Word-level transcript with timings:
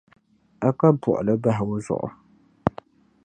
A 0.67 0.69
ka 0.77 0.87
buɣuli 1.01 1.33
bahi 1.43 1.63
o 1.75 1.77
zuɣu. 1.85 2.09